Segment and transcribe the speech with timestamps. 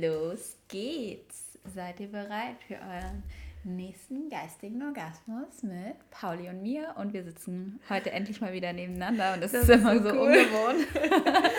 [0.00, 1.58] los geht's.
[1.74, 3.22] Seid ihr bereit für euren
[3.64, 6.94] nächsten geistigen Orgasmus mit Pauli und mir?
[6.98, 10.28] Und wir sitzen heute endlich mal wieder nebeneinander und das, das ist, immer so, cool.
[10.28, 10.86] ungewohnt.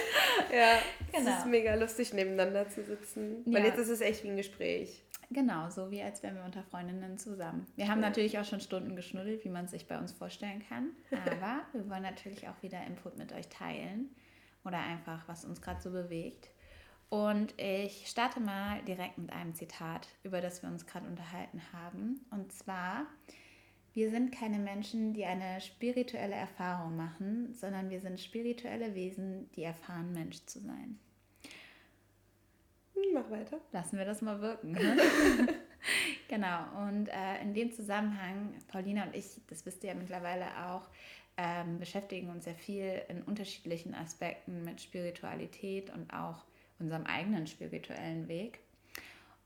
[0.53, 0.77] ja,
[1.11, 1.31] genau.
[1.31, 3.43] es ist mega lustig, nebeneinander zu sitzen.
[3.45, 3.70] Weil ja.
[3.70, 5.04] jetzt ist es echt wie ein Gespräch.
[5.31, 7.65] Genau, so wie als wären wir unter Freundinnen zusammen.
[7.75, 8.09] Wir haben ja.
[8.09, 10.91] natürlich auch schon Stunden geschnuddelt, wie man sich bei uns vorstellen kann.
[11.11, 14.15] Aber wir wollen natürlich auch wieder Input mit euch teilen
[14.63, 16.49] oder einfach, was uns gerade so bewegt.
[17.16, 22.19] Und ich starte mal direkt mit einem Zitat, über das wir uns gerade unterhalten haben.
[22.29, 23.05] Und zwar,
[23.93, 29.64] wir sind keine Menschen, die eine spirituelle Erfahrung machen, sondern wir sind spirituelle Wesen, die
[29.64, 31.00] erfahren, Mensch zu sein.
[32.95, 33.61] Hm, mach weiter.
[33.72, 34.73] Lassen wir das mal wirken.
[34.73, 34.97] Ne?
[36.27, 36.86] genau.
[36.86, 40.89] Und äh, in dem Zusammenhang, Paulina und ich, das wisst ihr ja mittlerweile auch,
[41.38, 46.44] ähm, beschäftigen uns sehr viel in unterschiedlichen Aspekten mit Spiritualität und auch
[46.80, 48.59] unserem eigenen spirituellen Weg.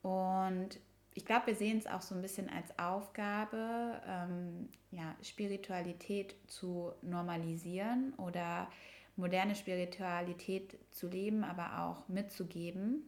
[0.02, 0.80] Und
[1.14, 6.94] ich glaube, wir sehen es auch so ein bisschen als Aufgabe, ähm, ja, Spiritualität zu
[7.02, 8.70] normalisieren oder
[9.16, 13.04] moderne Spiritualität zu leben, aber auch mitzugeben.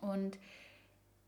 [0.00, 0.38] Und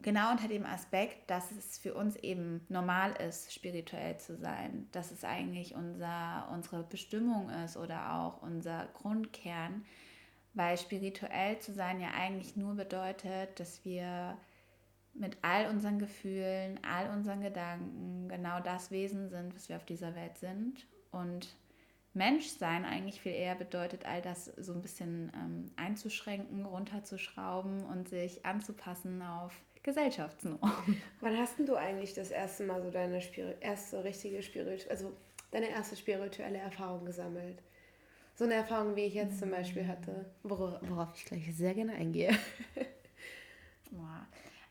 [0.01, 5.11] genau unter dem Aspekt, dass es für uns eben normal ist, spirituell zu sein, dass
[5.11, 9.85] es eigentlich unser, unsere Bestimmung ist oder auch unser Grundkern,
[10.55, 14.39] weil spirituell zu sein ja eigentlich nur bedeutet, dass wir
[15.13, 20.15] mit all unseren Gefühlen, all unseren Gedanken genau das Wesen sind, was wir auf dieser
[20.15, 20.87] Welt sind.
[21.13, 21.57] Und
[22.15, 28.45] Menschsein eigentlich viel eher bedeutet, all das so ein bisschen ähm, einzuschränken, runterzuschrauben und sich
[28.47, 31.03] anzupassen auf Gesellschaftsnormen.
[31.21, 35.17] Wann hast denn du eigentlich das erste Mal so deine Spiri erste richtige Spirituelle, also
[35.51, 37.63] deine erste spirituelle Erfahrung gesammelt?
[38.35, 42.37] So eine Erfahrung, wie ich jetzt zum Beispiel hatte, worauf, ich gleich sehr gerne eingehe.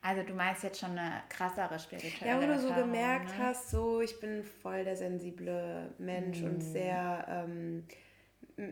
[0.05, 3.37] Also du meinst jetzt schon eine krassere spirituelle Ja, wo du so gemerkt ne?
[3.37, 6.45] hast, so ich bin voll der sensible Mensch mm.
[6.45, 7.87] und sehr, ähm,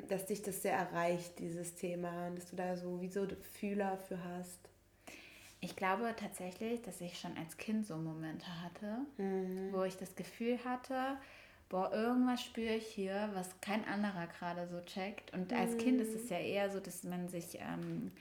[0.10, 3.26] dass dich das sehr erreicht, dieses Thema, und dass du da so wie so
[3.60, 4.60] Fühler für hast.
[5.62, 9.70] Ich glaube tatsächlich, dass ich schon als Kind so Momente hatte, mhm.
[9.72, 11.18] wo ich das Gefühl hatte,
[11.72, 15.34] boah, irgendwas spüre ich hier, was kein anderer gerade so checkt.
[15.34, 15.78] Und als mhm.
[15.78, 18.12] Kind ist es ja eher so, dass man sich ähm,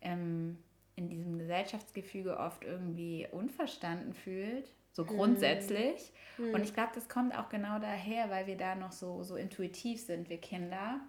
[0.00, 0.56] ähm,
[0.94, 5.08] in diesem Gesellschaftsgefüge oft irgendwie unverstanden fühlt, so mhm.
[5.08, 6.12] grundsätzlich.
[6.38, 6.54] Mhm.
[6.54, 10.00] Und ich glaube, das kommt auch genau daher, weil wir da noch so, so intuitiv
[10.00, 11.00] sind, wir Kinder,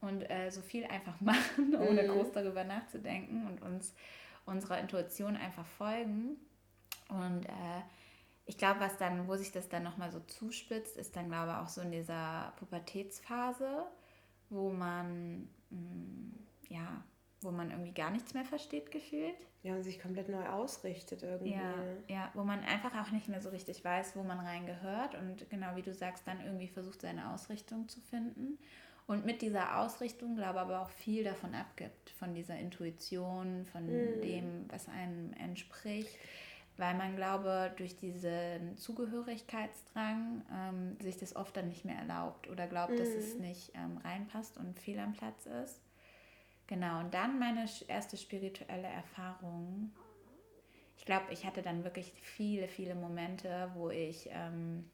[0.00, 2.08] und äh, so viel einfach machen, ohne mhm.
[2.08, 3.94] groß darüber nachzudenken und uns
[4.44, 6.36] unserer Intuition einfach folgen.
[7.08, 7.82] Und äh,
[8.48, 11.56] ich glaube, was dann, wo sich das dann nochmal so zuspitzt, ist dann, glaube ich,
[11.58, 13.84] auch so in dieser Pubertätsphase,
[14.48, 16.32] wo man, mh, mm,
[16.70, 17.04] ja,
[17.42, 19.36] wo man irgendwie gar nichts mehr versteht, gefühlt.
[19.62, 21.52] Ja, und sich komplett neu ausrichtet irgendwie.
[21.52, 21.74] Ja,
[22.08, 25.76] ja, wo man einfach auch nicht mehr so richtig weiß, wo man reingehört und genau
[25.76, 28.58] wie du sagst, dann irgendwie versucht, seine Ausrichtung zu finden.
[29.06, 33.84] Und mit dieser Ausrichtung, glaube ich, aber auch viel davon abgibt, von dieser Intuition, von
[33.84, 34.22] mhm.
[34.22, 36.16] dem, was einem entspricht
[36.78, 42.66] weil man glaube, durch diesen Zugehörigkeitsdrang ähm, sich das oft dann nicht mehr erlaubt oder
[42.68, 42.98] glaubt, mhm.
[42.98, 43.40] dass es mhm.
[43.42, 45.80] nicht ähm, reinpasst und fehl am Platz ist.
[46.68, 49.92] Genau, und dann meine erste spirituelle Erfahrung.
[50.96, 54.88] Ich glaube, ich hatte dann wirklich viele, viele Momente, wo ich, ähm,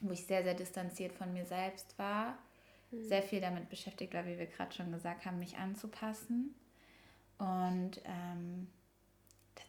[0.00, 2.38] wo ich sehr, sehr distanziert von mir selbst war.
[2.90, 3.04] Mhm.
[3.04, 6.54] Sehr viel damit beschäftigt war, wie wir gerade schon gesagt haben, mich anzupassen.
[7.38, 8.68] Und ähm,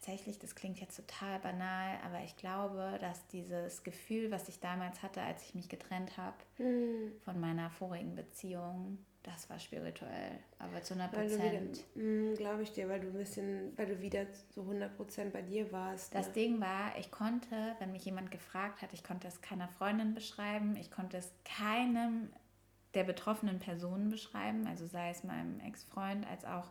[0.06, 5.02] tatsächlich, das klingt jetzt total banal, aber ich glaube, dass dieses Gefühl, was ich damals
[5.02, 7.12] hatte, als ich mich getrennt habe mhm.
[7.24, 11.84] von meiner vorigen Beziehung, das war spirituell, aber zu 100 Prozent.
[11.96, 15.42] Mm, glaube ich dir, weil du ein bisschen, weil du wieder zu 100 Prozent bei
[15.42, 16.14] dir warst.
[16.14, 16.34] Das ne?
[16.34, 20.76] Ding war, ich konnte, wenn mich jemand gefragt hat, ich konnte es keiner Freundin beschreiben,
[20.76, 22.32] ich konnte es keinem
[22.94, 26.70] der betroffenen Personen beschreiben, also sei es meinem Ex-Freund als auch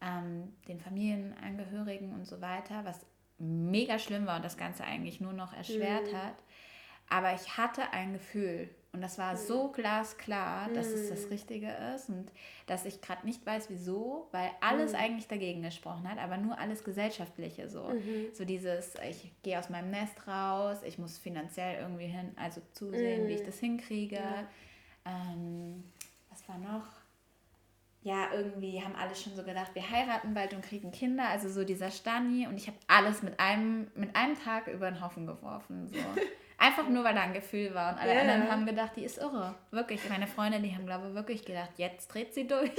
[0.00, 3.04] ähm, den Familienangehörigen und so weiter, was
[3.38, 6.16] mega schlimm war und das Ganze eigentlich nur noch erschwert mhm.
[6.16, 6.36] hat.
[7.08, 9.38] Aber ich hatte ein Gefühl und das war mhm.
[9.38, 10.94] so glasklar, dass mhm.
[10.94, 11.32] es das mhm.
[11.32, 12.30] Richtige ist und
[12.66, 14.98] dass ich gerade nicht weiß, wieso, weil alles mhm.
[14.98, 17.84] eigentlich dagegen gesprochen hat, aber nur alles Gesellschaftliche so.
[17.84, 18.28] Mhm.
[18.32, 23.28] So dieses, ich gehe aus meinem Nest raus, ich muss finanziell irgendwie hin, also zusehen,
[23.28, 24.16] wie ich das hinkriege.
[24.16, 24.48] Ja.
[25.04, 25.84] Ähm,
[26.30, 26.99] was war noch?
[28.02, 31.64] Ja, irgendwie haben alle schon so gedacht, wir heiraten bald und kriegen Kinder, also so
[31.64, 35.88] dieser Stani und ich habe alles mit einem, mit einem Tag über den Haufen geworfen.
[35.88, 35.98] So.
[36.62, 37.94] Einfach nur, weil da ein Gefühl war.
[37.94, 38.20] Und alle yeah.
[38.20, 39.54] anderen haben gedacht, die ist irre.
[39.70, 40.06] Wirklich.
[40.10, 42.70] Meine Freunde, die haben, glaube ich, wirklich gedacht, jetzt dreht sie durch.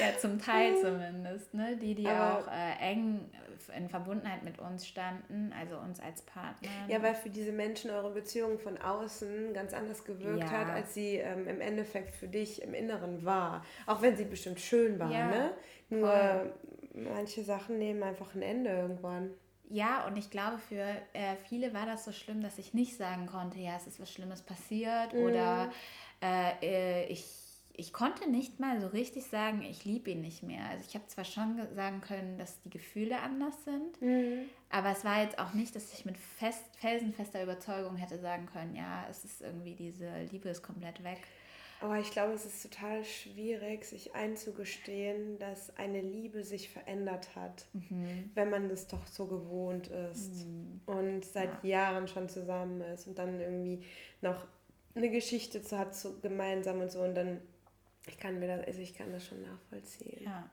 [0.00, 1.54] ja, zum Teil zumindest.
[1.54, 1.76] Ne?
[1.76, 3.30] Die, die Aber auch äh, eng
[3.68, 6.68] in Verbundenheit mit uns standen, also uns als Partner.
[6.88, 10.50] Ja, weil für diese Menschen eure Beziehung von außen ganz anders gewirkt ja.
[10.50, 13.64] hat, als sie ähm, im Endeffekt für dich im Inneren war.
[13.86, 15.50] Auch wenn sie bestimmt schön war, ja, ne?
[15.90, 16.54] Nur voll.
[16.94, 19.30] manche Sachen nehmen einfach ein Ende irgendwann.
[19.70, 23.26] Ja, und ich glaube, für äh, viele war das so schlimm, dass ich nicht sagen
[23.26, 25.20] konnte, ja, es ist was Schlimmes passiert mhm.
[25.20, 25.70] oder
[26.22, 27.47] äh, äh ich
[27.78, 30.64] ich konnte nicht mal so richtig sagen, ich liebe ihn nicht mehr.
[30.68, 34.46] Also ich habe zwar schon sagen können, dass die Gefühle anders sind, mhm.
[34.68, 38.74] aber es war jetzt auch nicht, dass ich mit fest, felsenfester Überzeugung hätte sagen können,
[38.74, 41.18] ja, es ist irgendwie diese Liebe ist komplett weg.
[41.80, 47.66] Aber ich glaube, es ist total schwierig, sich einzugestehen, dass eine Liebe sich verändert hat,
[47.74, 48.32] mhm.
[48.34, 50.80] wenn man das doch so gewohnt ist mhm.
[50.86, 51.70] und seit ja.
[51.70, 53.84] Jahren schon zusammen ist und dann irgendwie
[54.20, 54.48] noch
[54.96, 57.40] eine Geschichte hat so gemeinsam und so und dann
[58.08, 60.24] ich kann mir das, also ich kann das schon nachvollziehen.
[60.24, 60.48] Ja.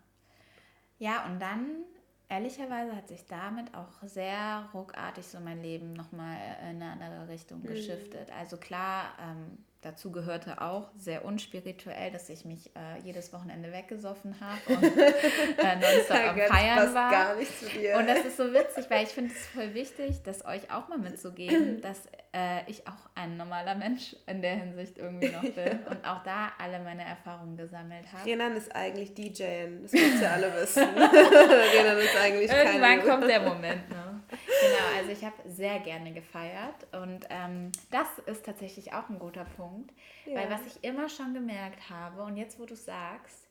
[0.98, 1.84] Ja, und dann,
[2.30, 7.60] ehrlicherweise, hat sich damit auch sehr ruckartig so mein Leben nochmal in eine andere Richtung
[7.60, 7.68] mhm.
[7.68, 8.31] geschiftet.
[8.31, 14.36] Also klar, ähm, Dazu gehörte auch sehr unspirituell, dass ich mich äh, jedes Wochenende weggesoffen
[14.39, 17.12] habe und äh, nonstop am Feiern war.
[17.12, 17.98] Gar nicht zu dir.
[17.98, 20.98] Und das ist so witzig, weil ich finde es voll wichtig, das euch auch mal
[20.98, 26.04] mitzugeben, dass äh, ich auch ein normaler Mensch in der Hinsicht irgendwie noch bin und
[26.04, 28.25] auch da alle meine Erfahrungen gesammelt habe.
[28.25, 30.83] Renan ist eigentlich DJing, das müsst ihr alle wissen.
[30.83, 34.05] Renan ist eigentlich Irgendwann kommt der Moment, ne?
[34.62, 39.46] Genau, also ich habe sehr gerne gefeiert und ähm, das ist tatsächlich auch ein guter
[39.46, 39.94] Punkt,
[40.26, 40.36] ja.
[40.36, 43.48] weil was ich immer schon gemerkt habe und jetzt, wo du sagst,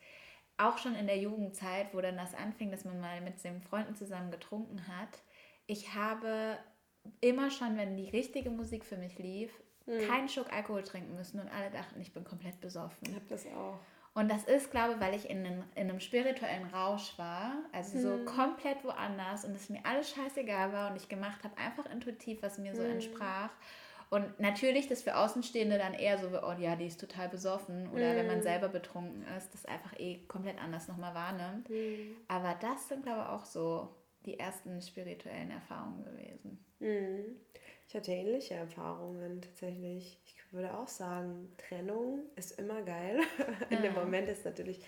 [0.57, 3.97] auch schon in der Jugendzeit, wo dann das anfing, dass man mal mit den Freunden
[3.97, 5.23] zusammen getrunken hat,
[5.67, 6.59] ich habe
[7.21, 9.51] immer schon, wenn die richtige Musik für mich lief,
[9.87, 10.07] mhm.
[10.07, 13.09] keinen Schluck Alkohol trinken müssen und alle dachten, ich bin komplett besoffen.
[13.09, 13.79] Ich habe das auch.
[14.15, 17.99] Und das ist, glaube ich, weil ich in einem, in einem spirituellen Rausch war, also
[17.99, 18.25] so hm.
[18.25, 22.59] komplett woanders und es mir alles scheißegal war und ich gemacht habe einfach intuitiv, was
[22.59, 22.93] mir so hm.
[22.93, 23.51] entsprach.
[24.11, 27.91] Und natürlich, dass für Außenstehende dann eher so, oh ja, die ist total besoffen.
[27.91, 28.17] Oder mm.
[28.17, 28.43] wenn man hm.
[28.43, 31.69] selber betrunken ist, das einfach eh komplett anders nochmal wahrnimmt.
[31.69, 32.15] Mm.
[32.29, 33.89] Aber das sind, glaube ich, auch so
[34.25, 36.65] die ersten spirituellen Erfahrungen gewesen.
[36.79, 37.35] Mm.
[37.89, 40.21] Ich hatte ähnliche Erfahrungen tatsächlich.
[40.27, 43.21] Ich würde auch sagen, Trennung ist immer geil.
[43.71, 44.81] In dem Moment ist natürlich,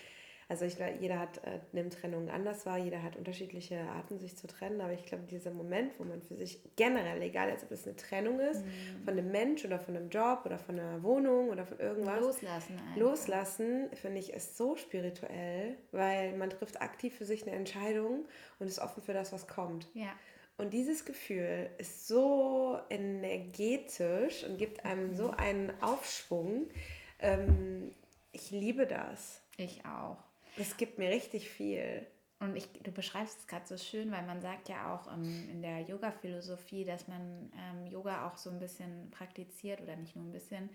[0.49, 4.37] also ich glaube, jeder hat, äh, nimmt Trennung anders wahr, jeder hat unterschiedliche Arten, sich
[4.37, 7.85] zu trennen, aber ich glaube, dieser Moment, wo man für sich generell, egal ob es
[7.85, 9.03] eine Trennung ist, mhm.
[9.03, 12.21] von einem Mensch oder von einem Job oder von einer Wohnung oder von irgendwas.
[12.21, 12.73] Loslassen.
[12.73, 12.95] Einfach.
[12.95, 18.25] Loslassen, finde ich, ist so spirituell, weil man trifft aktiv für sich eine Entscheidung
[18.59, 19.89] und ist offen für das, was kommt.
[19.93, 20.13] Ja.
[20.57, 25.33] Und dieses Gefühl ist so energetisch und gibt einem so mhm.
[25.35, 26.67] einen Aufschwung.
[27.19, 27.91] Ähm,
[28.31, 29.41] ich liebe das.
[29.57, 30.17] Ich auch.
[30.57, 32.05] Es gibt mir richtig viel.
[32.39, 35.61] Und ich, du beschreibst es gerade so schön, weil man sagt ja auch ähm, in
[35.61, 40.31] der Yoga-Philosophie, dass man ähm, Yoga auch so ein bisschen praktiziert oder nicht nur ein
[40.31, 40.69] bisschen,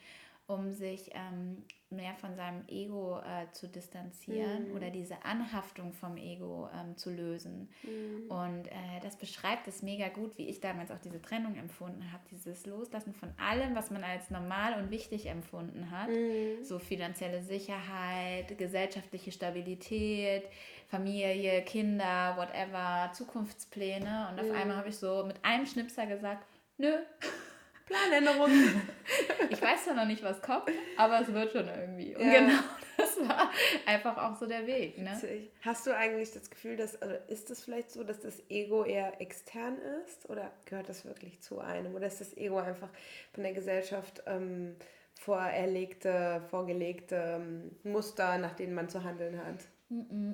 [0.54, 4.76] um sich ähm, mehr von seinem Ego äh, zu distanzieren mhm.
[4.76, 7.68] oder diese Anhaftung vom Ego ähm, zu lösen.
[7.82, 8.30] Mhm.
[8.30, 12.22] Und äh, das beschreibt es mega gut, wie ich damals auch diese Trennung empfunden habe,
[12.30, 16.64] dieses Loslassen von allem, was man als normal und wichtig empfunden hat, mhm.
[16.64, 20.44] so finanzielle Sicherheit, gesellschaftliche Stabilität,
[20.88, 24.28] Familie, Kinder, whatever, Zukunftspläne.
[24.30, 24.54] Und auf mhm.
[24.54, 26.46] einmal habe ich so mit einem Schnipser gesagt,
[26.78, 26.92] nö.
[27.92, 28.50] Planänderung.
[29.50, 32.16] ich weiß ja noch nicht, was kommt, aber es wird schon irgendwie.
[32.16, 32.40] Und ja.
[32.40, 32.58] genau
[32.96, 33.50] das war
[33.86, 34.98] einfach auch so der Weg.
[34.98, 35.18] Ne?
[35.62, 39.20] Hast du eigentlich das Gefühl, dass, also ist es vielleicht so, dass das Ego eher
[39.20, 41.94] extern ist oder gehört das wirklich zu einem?
[41.94, 42.88] Oder ist das Ego einfach
[43.32, 44.76] von der Gesellschaft ähm,
[45.14, 49.64] vorerlegte, vorgelegte ähm, Muster, nach denen man zu handeln hat?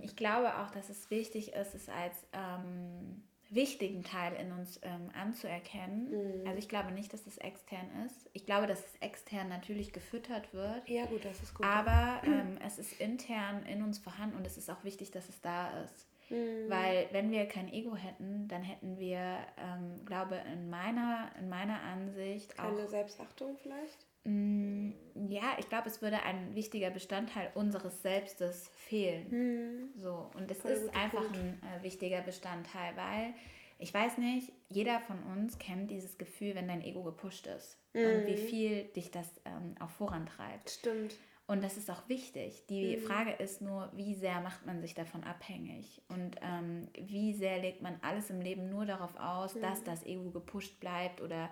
[0.03, 5.11] Ich glaube auch, dass es wichtig ist, es als ähm, wichtigen Teil in uns ähm,
[5.14, 6.11] anzuerkennen.
[6.11, 6.47] Mhm.
[6.47, 8.28] Also ich glaube nicht, dass es extern ist.
[8.33, 10.88] Ich glaube, dass es extern natürlich gefüttert wird.
[10.88, 11.64] Ja, gut, das ist gut.
[11.64, 15.40] Aber ähm, es ist intern in uns vorhanden und es ist auch wichtig, dass es
[15.40, 16.07] da ist.
[16.31, 16.69] Mhm.
[16.69, 21.81] Weil wenn wir kein Ego hätten, dann hätten wir, ähm, glaube in meiner, in meiner
[21.83, 22.76] Ansicht Keine auch...
[22.76, 24.08] Keine Selbstachtung vielleicht?
[24.29, 24.93] Mm,
[25.31, 29.31] ja, ich glaube, es würde ein wichtiger Bestandteil unseres Selbstes fehlen.
[29.31, 29.91] Hm.
[29.97, 31.37] So, und es ist einfach Punkt.
[31.39, 33.33] ein äh, wichtiger Bestandteil, weil
[33.79, 38.05] ich weiß nicht, jeder von uns kennt dieses Gefühl, wenn dein Ego gepusht ist hm.
[38.05, 38.47] und wie hm.
[38.47, 40.71] viel dich das ähm, auch vorantreibt.
[40.71, 41.17] Stimmt.
[41.47, 42.67] Und das ist auch wichtig.
[42.67, 43.01] Die mhm.
[43.01, 46.03] Frage ist nur, wie sehr macht man sich davon abhängig?
[46.09, 50.31] Und ähm, wie sehr legt man alles im Leben nur darauf aus, dass das Ego
[50.31, 51.49] gepusht bleibt oder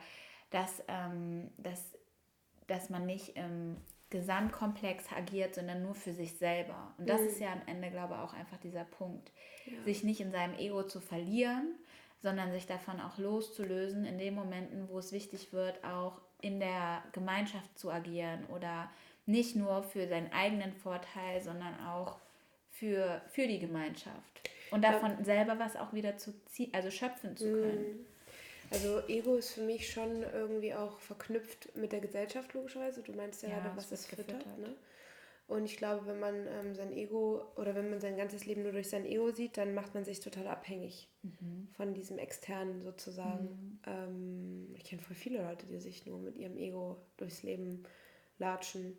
[0.51, 1.96] dass, ähm, dass,
[2.67, 3.77] dass man nicht im
[4.11, 6.95] Gesamtkomplex agiert, sondern nur für sich selber.
[6.99, 7.27] Und das mhm.
[7.27, 9.33] ist ja am Ende, glaube ich, auch einfach dieser Punkt.
[9.67, 9.83] Ja.
[9.85, 11.75] Sich nicht in seinem Ego zu verlieren,
[12.23, 17.03] sondern sich davon auch loszulösen in den Momenten, wo es wichtig wird, auch in der
[17.13, 18.91] Gemeinschaft zu agieren oder
[19.27, 22.19] nicht nur für seinen eigenen Vorteil, sondern auch
[22.71, 24.51] für, für die Gemeinschaft.
[24.71, 25.25] Und davon ja.
[25.25, 27.93] selber was auch wieder zu ziehen, also schöpfen zu können.
[27.93, 28.07] Mhm.
[28.71, 33.03] Also Ego ist für mich schon irgendwie auch verknüpft mit der Gesellschaft logischerweise.
[33.03, 34.47] Du meinst ja, ja gerade, was das füttert.
[34.59, 34.75] Ne?
[35.49, 38.73] Und ich glaube, wenn man ähm, sein Ego oder wenn man sein ganzes Leben nur
[38.73, 41.69] durch sein Ego sieht, dann macht man sich total abhängig mhm.
[41.77, 43.45] von diesem Externen sozusagen.
[43.45, 43.79] Mhm.
[43.87, 47.85] Ähm, ich kenne voll viele Leute, die sich nur mit ihrem Ego durchs Leben
[48.39, 48.97] latschen.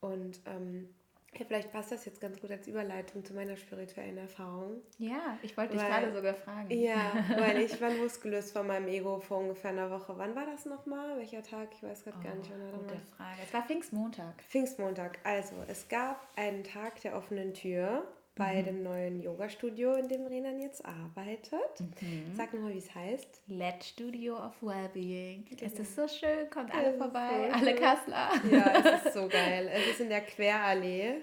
[0.00, 0.88] Und ähm,
[1.32, 4.82] ja, vielleicht passt das jetzt ganz gut als Überleitung zu meiner spirituellen Erfahrung.
[4.98, 6.70] Ja, ich wollte dich gerade sogar fragen.
[6.70, 10.14] Ja, weil ich war losgelöst von meinem Ego vor ungefähr einer Woche.
[10.16, 11.18] Wann war das nochmal?
[11.18, 11.68] Welcher Tag?
[11.72, 12.50] Ich weiß gerade oh, gar nicht.
[12.50, 13.38] Wann gute Frage.
[13.44, 14.42] Es war Pfingstmontag.
[14.48, 15.18] Pfingstmontag.
[15.24, 18.64] Also, es gab einen Tag der offenen Tür bei mhm.
[18.64, 21.80] dem neuen Yoga-Studio, in dem Renan jetzt arbeitet.
[22.00, 22.34] Mhm.
[22.36, 23.42] Sag mal, wie es heißt.
[23.48, 25.44] Let Studio of Wellbeing.
[25.44, 25.62] Genau.
[25.62, 28.30] Es ist so schön, kommt alle vorbei, alle Kassler.
[28.50, 29.70] Ja, es ist so geil.
[29.72, 31.16] Es ist in der Querallee.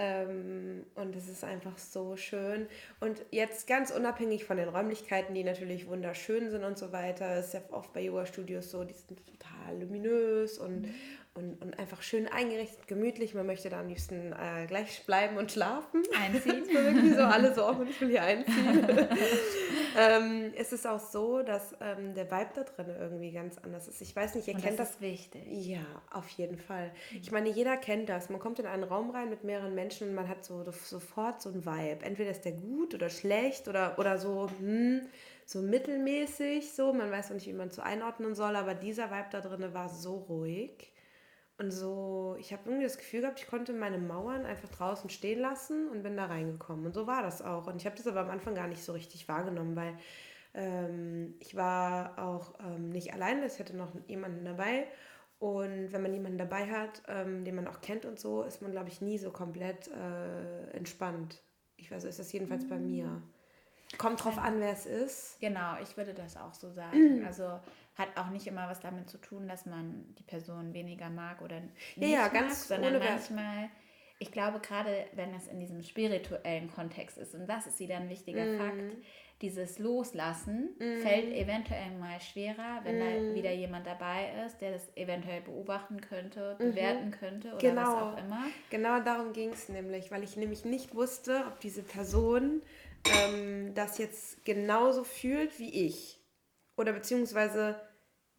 [0.00, 2.68] Ähm, und es ist einfach so schön.
[3.00, 7.52] Und jetzt ganz unabhängig von den Räumlichkeiten, die natürlich wunderschön sind und so weiter, ist
[7.52, 10.94] ja oft bei Yoga-Studios so, die sind total luminös und, mhm
[11.38, 13.34] und, und einfach schön eingerichtet, gemütlich.
[13.34, 16.02] Man möchte da am liebsten äh, gleich bleiben und schlafen.
[16.20, 16.64] Einziehen.
[16.66, 18.88] das war wirklich so, alle so, oh, ich will hier einziehen.
[19.96, 24.02] ähm, es ist auch so, dass ähm, der Vibe da drin irgendwie ganz anders ist.
[24.02, 24.88] Ich weiß nicht, ihr und kennt das.
[24.88, 25.42] Das ist wichtig.
[25.46, 26.90] Ja, auf jeden Fall.
[27.12, 27.18] Mhm.
[27.22, 28.28] Ich meine, jeder kennt das.
[28.28, 31.50] Man kommt in einen Raum rein mit mehreren Menschen und man hat so sofort so
[31.50, 32.04] ein Vibe.
[32.04, 35.02] Entweder ist der gut oder schlecht oder, oder so, hm,
[35.46, 36.92] so mittelmäßig, so.
[36.92, 39.88] Man weiß noch nicht, wie man zu einordnen soll, aber dieser Vibe da drin war
[39.88, 40.92] so ruhig.
[41.58, 45.40] Und so, ich habe irgendwie das Gefühl gehabt, ich konnte meine Mauern einfach draußen stehen
[45.40, 46.86] lassen und bin da reingekommen.
[46.86, 47.66] Und so war das auch.
[47.66, 49.98] Und ich habe das aber am Anfang gar nicht so richtig wahrgenommen, weil
[50.54, 54.86] ähm, ich war auch ähm, nicht alleine, es hatte noch jemanden dabei.
[55.40, 58.70] Und wenn man jemanden dabei hat, ähm, den man auch kennt und so, ist man,
[58.70, 61.42] glaube ich, nie so komplett äh, entspannt.
[61.76, 62.68] Ich weiß, ist das jedenfalls mhm.
[62.68, 63.22] bei mir.
[63.96, 65.40] Kommt drauf an, wer es ist.
[65.40, 67.22] Genau, ich würde das auch so sagen.
[67.26, 67.58] Also
[67.98, 71.60] hat auch nicht immer was damit zu tun, dass man die Person weniger mag oder
[71.60, 73.68] nicht ja, ja, ganz mag, sondern manchmal,
[74.20, 78.08] ich glaube gerade, wenn es in diesem spirituellen Kontext ist, und das ist wieder ein
[78.08, 78.58] wichtiger mm.
[78.58, 78.96] Fakt,
[79.42, 81.02] dieses Loslassen mm.
[81.02, 83.00] fällt eventuell mal schwerer, wenn mm.
[83.00, 83.34] da mhm.
[83.34, 86.70] wieder jemand dabei ist, der das eventuell beobachten könnte, mhm.
[86.70, 87.82] bewerten könnte oder genau.
[87.82, 88.44] was auch immer.
[88.70, 92.62] Genau darum ging es nämlich, weil ich nämlich nicht wusste, ob diese Person
[93.24, 96.20] ähm, das jetzt genauso fühlt wie ich.
[96.76, 97.80] Oder beziehungsweise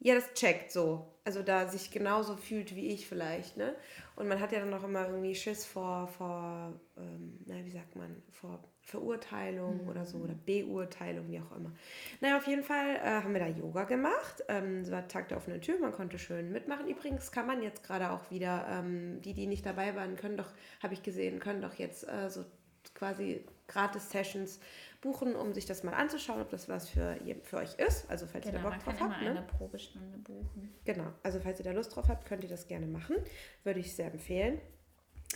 [0.00, 1.06] ja, das checkt so.
[1.24, 3.74] Also da sich genauso fühlt wie ich vielleicht, ne?
[4.16, 7.94] Und man hat ja dann auch immer irgendwie Schiss vor, vor ähm, na, wie sagt
[7.94, 9.88] man, vor Verurteilung mhm.
[9.88, 11.72] oder so oder Beurteilung, wie auch immer.
[12.20, 14.42] Naja, auf jeden Fall äh, haben wir da Yoga gemacht.
[14.48, 16.88] Ähm, es war Tag der offenen Tür, man konnte schön mitmachen.
[16.88, 20.50] Übrigens kann man jetzt gerade auch wieder, ähm, die, die nicht dabei waren, können doch,
[20.82, 22.44] habe ich gesehen, können doch jetzt äh, so
[22.94, 24.60] quasi Gratis-Sessions
[25.00, 28.10] buchen, um sich das mal anzuschauen, ob das was für, für euch ist.
[28.10, 29.22] Also falls genau, ihr da genau, Bock drauf habt.
[29.22, 29.30] Ne?
[29.30, 30.74] eine Probestunde buchen.
[30.84, 33.16] Genau, also falls ihr da Lust drauf habt, könnt ihr das gerne machen.
[33.64, 34.60] Würde ich sehr empfehlen.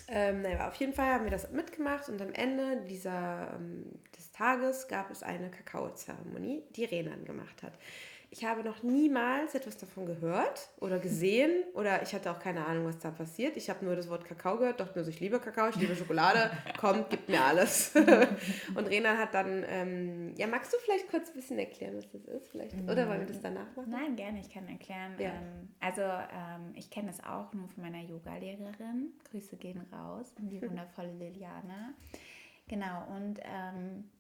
[0.09, 3.87] Ähm, naja, auf jeden Fall haben wir das mitgemacht und am Ende dieser, ähm,
[4.17, 7.79] des Tages gab es eine Kakaozeremonie, die Renan gemacht hat.
[8.37, 12.85] Ich habe noch niemals etwas davon gehört oder gesehen oder ich hatte auch keine Ahnung,
[12.85, 13.57] was da passiert.
[13.57, 16.51] Ich habe nur das Wort Kakao gehört, dachte nur, ich liebe Kakao, ich liebe Schokolade,
[16.81, 17.95] kommt, gibt mir alles.
[18.75, 22.25] und Rena hat dann, ähm, ja, magst du vielleicht kurz ein bisschen erklären, was das
[22.25, 22.49] ist?
[22.49, 22.75] Vielleicht?
[22.75, 23.91] Oder wollen wir das danach machen?
[23.91, 25.13] Nein, gerne, ich kann erklären.
[25.17, 25.29] Ja.
[25.29, 29.13] Ähm, also ähm, ich kenne es auch nur von meiner Yoga-Lehrerin.
[29.31, 31.95] Grüße gehen raus die wundervolle Liliana.
[32.67, 34.11] Genau, und ähm,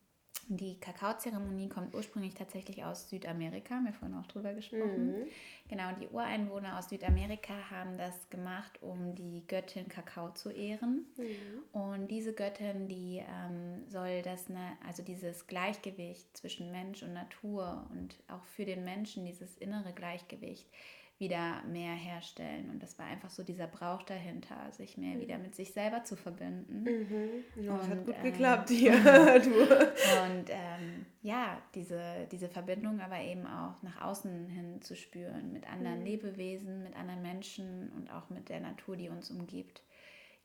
[0.49, 5.07] die Kakaozeremonie kommt ursprünglich tatsächlich aus Südamerika, haben wir vorhin auch drüber gesprochen.
[5.07, 5.27] Mhm.
[5.69, 11.07] Genau, die Ureinwohner aus Südamerika haben das gemacht, um die Göttin Kakao zu ehren.
[11.17, 11.81] Mhm.
[11.81, 17.87] Und diese Göttin, die ähm, soll das, ne, also dieses Gleichgewicht zwischen Mensch und Natur
[17.91, 20.69] und auch für den Menschen dieses innere Gleichgewicht
[21.18, 22.71] wieder mehr herstellen.
[22.71, 26.16] Und das war einfach so dieser Brauch dahinter, sich mehr wieder mit sich selber zu
[26.16, 26.83] verbinden.
[26.83, 27.64] Mhm.
[27.64, 28.92] Ja, das hat gut ähm, geklappt hier.
[28.94, 35.71] und ähm, ja, diese, diese Verbindung aber eben auch nach außen hin zu spüren, mit
[35.71, 36.06] anderen mhm.
[36.06, 39.83] Lebewesen, mit anderen Menschen und auch mit der Natur, die uns umgibt.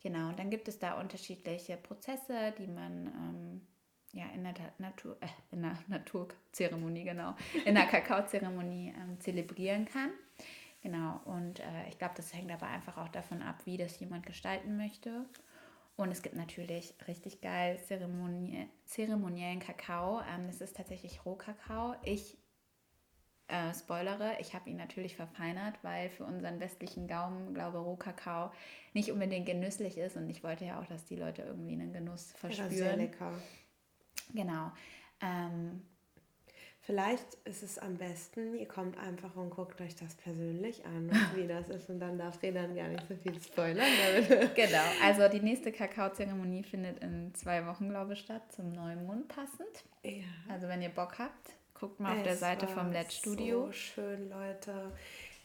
[0.01, 3.61] Genau, dann gibt es da unterschiedliche Prozesse, die man ähm,
[4.13, 7.35] ja, in der Natur, äh, in der Naturzeremonie, genau,
[7.65, 10.11] in der Kakaozeremonie ähm, zelebrieren kann.
[10.81, 14.25] Genau, und äh, ich glaube, das hängt aber einfach auch davon ab, wie das jemand
[14.25, 15.25] gestalten möchte.
[15.97, 20.21] Und es gibt natürlich richtig geil Zeremonie, zeremoniellen Kakao.
[20.21, 21.95] Ähm, das ist tatsächlich Rohkakao.
[22.03, 22.37] Ich
[23.49, 28.51] äh, spoilere, ich habe ihn natürlich verfeinert, weil für unseren westlichen Gaumen, glaube Rohkakao
[28.93, 30.15] nicht unbedingt genüsslich ist.
[30.15, 32.71] Und ich wollte ja auch, dass die Leute irgendwie einen Genuss verspüren.
[32.71, 33.33] Ja, sehr lecker.
[34.33, 34.71] Genau.
[35.19, 35.81] Ähm,
[36.89, 41.45] Vielleicht ist es am besten, ihr kommt einfach und guckt euch das persönlich an, wie
[41.45, 41.87] das ist.
[41.87, 43.85] Und dann darf Renan gar nicht so viel spoilern.
[44.55, 49.83] genau, also die nächste Kakaozeremonie findet in zwei Wochen, glaube ich, statt, zum Neumond passend.
[50.01, 50.23] Ja.
[50.51, 53.67] Also wenn ihr Bock habt, guckt mal es auf der Seite vom Let's Studio.
[53.67, 54.91] So schön, Leute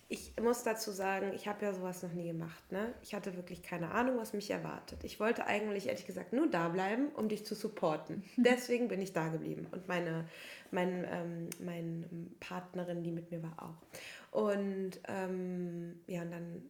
[0.09, 2.71] ich muss dazu sagen, ich habe ja sowas noch nie gemacht.
[2.71, 2.95] Ne?
[3.03, 5.03] Ich hatte wirklich keine Ahnung, was mich erwartet.
[5.05, 8.25] Ich wollte eigentlich, ehrlich gesagt, nur da bleiben, um dich zu supporten.
[8.37, 9.67] Deswegen bin ich da geblieben.
[9.71, 10.29] Und meine,
[10.71, 12.09] mein, ähm, meine
[12.41, 14.39] Partnerin, die mit mir war, auch.
[14.39, 16.63] Und ähm, ja, und dann,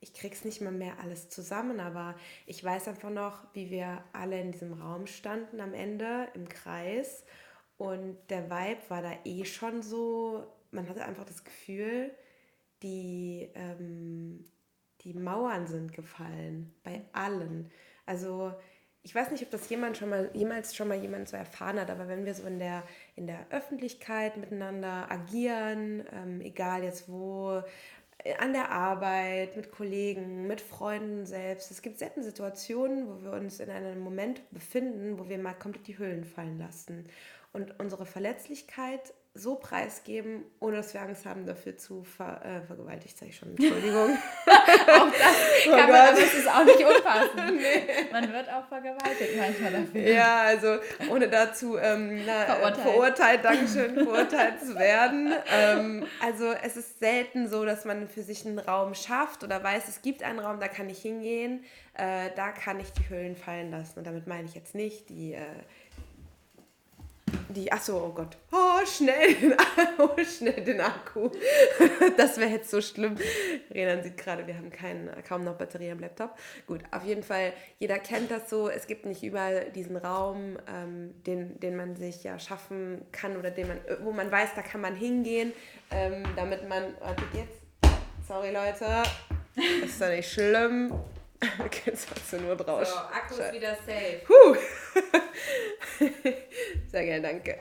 [0.00, 4.40] ich krieg's nicht mal mehr alles zusammen, aber ich weiß einfach noch, wie wir alle
[4.40, 7.24] in diesem Raum standen am Ende im Kreis.
[7.76, 12.12] Und der Vibe war da eh schon so, man hatte einfach das Gefühl,
[12.82, 14.44] die, ähm,
[15.02, 17.70] die Mauern sind gefallen bei allen.
[18.06, 18.52] Also
[19.02, 21.90] ich weiß nicht, ob das jemand schon mal, jemals schon mal jemand so erfahren hat,
[21.90, 22.84] aber wenn wir so in der,
[23.16, 27.62] in der Öffentlichkeit miteinander agieren, ähm, egal jetzt wo,
[28.18, 31.72] äh, an der Arbeit, mit Kollegen, mit Freunden selbst.
[31.72, 35.88] Es gibt selten Situationen, wo wir uns in einem Moment befinden, wo wir mal komplett
[35.88, 37.06] die Hüllen fallen lassen
[37.52, 43.16] und unsere Verletzlichkeit so preisgeben, ohne dass wir Angst haben, dafür zu ver, äh, vergewaltigt,
[43.16, 44.18] sage ich schon, Entschuldigung.
[44.46, 47.56] auch das oh kann man, aber es ist auch nicht unpassend.
[47.56, 48.12] nee.
[48.12, 50.00] Man wird auch vergewaltigt manchmal dafür.
[50.02, 50.76] Ja, also
[51.08, 52.76] ohne dazu ähm, na, verurteilt.
[52.82, 55.32] verurteilt, Dankeschön, verurteilt zu werden.
[55.50, 59.88] Ähm, also es ist selten so, dass man für sich einen Raum schafft oder weiß,
[59.88, 63.70] es gibt einen Raum, da kann ich hingehen, äh, da kann ich die Hüllen fallen
[63.70, 63.98] lassen.
[63.98, 65.32] Und damit meine ich jetzt nicht die...
[65.32, 65.46] Äh,
[67.52, 69.54] die, achso, oh Gott, oh, schnell, den,
[69.98, 71.30] oh, schnell den Akku.
[72.16, 73.16] Das wäre jetzt so schlimm.
[73.72, 76.36] Renan sieht gerade, wir haben keinen, kaum noch Batterie am Laptop.
[76.66, 78.68] Gut, auf jeden Fall, jeder kennt das so.
[78.68, 83.50] Es gibt nicht überall diesen Raum, ähm, den, den man sich ja schaffen kann oder
[83.50, 85.52] den man, wo man weiß, da kann man hingehen,
[85.90, 87.60] ähm, damit man, warte jetzt,
[88.26, 89.02] sorry Leute,
[89.84, 90.92] ist doch nicht schlimm.
[91.58, 92.90] Okay, jetzt hast du nur draus.
[92.90, 94.22] So, Akku ist wieder safe.
[94.28, 94.56] Huh.
[96.90, 97.58] Sehr gerne, danke.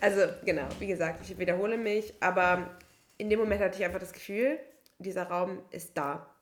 [0.00, 2.76] Also, genau, wie gesagt, ich wiederhole mich, aber
[3.16, 4.58] in dem Moment hatte ich einfach das Gefühl,
[4.98, 6.33] dieser Raum ist da.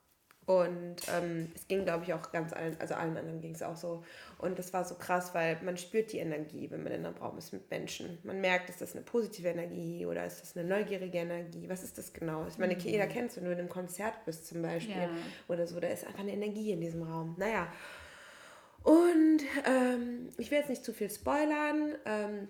[0.45, 3.77] Und ähm, es ging, glaube ich, auch ganz allen, also allen anderen ging es auch
[3.77, 4.03] so.
[4.39, 7.39] Und das war so krass, weil man spürt die Energie, wenn man in einem Raum
[7.39, 8.19] ist mit Menschen.
[8.25, 11.69] Man merkt, ist das eine positive Energie oder ist das eine neugierige Energie?
[11.69, 12.47] Was ist das genau?
[12.49, 12.81] Ich meine, mhm.
[12.81, 15.11] jeder kennt es, wenn du in einem Konzert bist zum Beispiel ja.
[15.47, 17.37] oder so, da ist einfach eine Energie in diesem Raum.
[17.39, 17.73] Naja.
[18.83, 21.95] Und ähm, ich will jetzt nicht zu viel spoilern.
[22.05, 22.49] Ähm,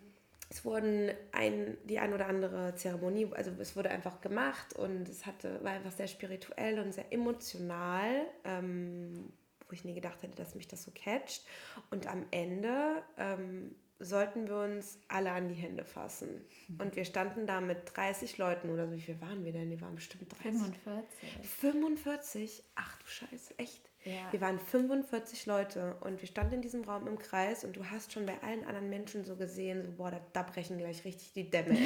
[0.53, 5.25] es wurden ein, die ein oder andere Zeremonie, also es wurde einfach gemacht und es
[5.25, 9.33] hatte, war einfach sehr spirituell und sehr emotional, ähm,
[9.67, 11.47] wo ich nie gedacht hätte, dass mich das so catcht.
[11.91, 16.45] Und am Ende ähm, sollten wir uns alle an die Hände fassen.
[16.79, 18.95] Und wir standen da mit 30 Leuten oder so.
[18.95, 19.71] Wie viel waren wir denn?
[19.71, 20.61] Wir waren bestimmt 30.
[20.85, 21.49] 45.
[21.49, 22.65] 45?
[22.75, 23.92] Ach du Scheiße, echt?
[24.05, 24.33] Ja.
[24.33, 28.13] Wir waren 45 Leute und wir standen in diesem Raum im Kreis und du hast
[28.13, 31.49] schon bei allen anderen Menschen so gesehen, so boah, da, da brechen gleich richtig die
[31.49, 31.79] Dämme.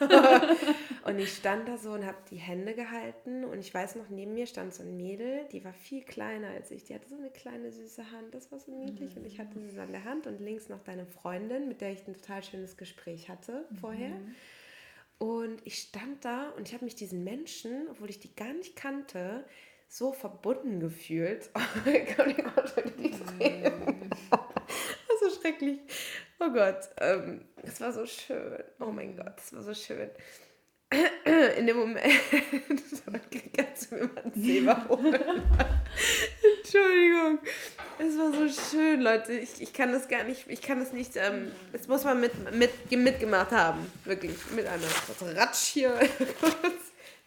[1.04, 4.34] und ich stand da so und habe die Hände gehalten und ich weiß noch, neben
[4.34, 6.84] mir stand so ein Mädel, die war viel kleiner als ich.
[6.84, 9.22] Die hatte so eine kleine süße Hand, das war so niedlich mhm.
[9.22, 11.90] und ich hatte sie so an der Hand und links noch deine Freundin, mit der
[11.90, 14.10] ich ein total schönes Gespräch hatte vorher.
[14.10, 14.34] Mhm.
[15.18, 18.76] Und ich stand da und ich habe mich diesen Menschen, obwohl ich die gar nicht
[18.76, 19.44] kannte,
[19.88, 21.50] so verbunden gefühlt.
[21.56, 24.10] Oh mein Gott, ich konnte nicht reden.
[24.10, 25.80] Das war so schrecklich.
[26.38, 28.62] Oh Gott, ähm, es war so schön.
[28.80, 30.10] Oh mein Gott, es war so schön.
[31.58, 32.06] In dem Moment,
[33.56, 35.42] kannst du mir mal einen Zebra holen?
[36.58, 37.38] Entschuldigung.
[37.98, 39.32] Es war so schön, Leute.
[39.32, 42.32] Ich, ich kann das gar nicht, ich kann das nicht, ähm, das muss man mit,
[42.52, 43.90] mit, mitgemacht haben.
[44.04, 45.98] Wirklich, mit einer Ratsch hier.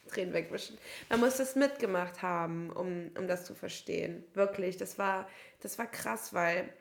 [0.09, 0.77] Tränen wegwischen.
[1.09, 4.23] Man muss das mitgemacht haben, um, um das zu verstehen.
[4.33, 5.27] Wirklich, das war,
[5.61, 6.73] das war krass, weil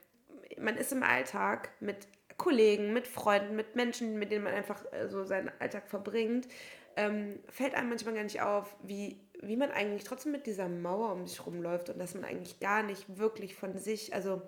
[0.58, 5.08] man ist im Alltag mit Kollegen, mit Freunden, mit Menschen, mit denen man einfach äh,
[5.08, 6.48] so seinen Alltag verbringt,
[6.96, 11.12] ähm, fällt einem manchmal gar nicht auf, wie wie man eigentlich trotzdem mit dieser Mauer
[11.12, 14.42] um sich rumläuft und dass man eigentlich gar nicht wirklich von sich, also